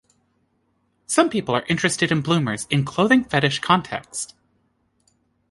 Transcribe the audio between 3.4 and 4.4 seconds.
context.